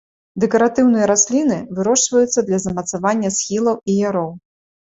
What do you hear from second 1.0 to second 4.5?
расліны, вырошчваюцца для замацавання схілаў і яроў.